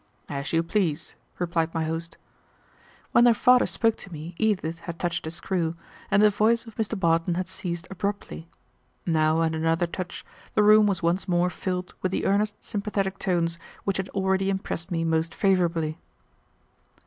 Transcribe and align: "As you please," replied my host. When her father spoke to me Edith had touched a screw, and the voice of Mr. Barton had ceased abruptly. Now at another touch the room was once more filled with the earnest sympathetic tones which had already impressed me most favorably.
"As 0.29 0.51
you 0.51 0.63
please," 0.63 1.13
replied 1.37 1.75
my 1.75 1.83
host. 1.83 2.17
When 3.11 3.27
her 3.27 3.35
father 3.35 3.67
spoke 3.67 3.97
to 3.97 4.11
me 4.11 4.33
Edith 4.39 4.79
had 4.79 4.97
touched 4.97 5.27
a 5.27 5.29
screw, 5.29 5.75
and 6.09 6.23
the 6.23 6.31
voice 6.31 6.65
of 6.65 6.73
Mr. 6.73 6.99
Barton 6.99 7.35
had 7.35 7.47
ceased 7.47 7.85
abruptly. 7.91 8.49
Now 9.05 9.43
at 9.43 9.53
another 9.53 9.85
touch 9.85 10.25
the 10.55 10.63
room 10.63 10.87
was 10.87 11.03
once 11.03 11.27
more 11.27 11.51
filled 11.51 11.93
with 12.01 12.11
the 12.11 12.25
earnest 12.25 12.55
sympathetic 12.63 13.19
tones 13.19 13.59
which 13.83 13.97
had 13.97 14.09
already 14.09 14.49
impressed 14.49 14.89
me 14.89 15.03
most 15.03 15.35
favorably. 15.35 15.99